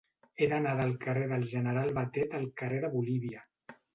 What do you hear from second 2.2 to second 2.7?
al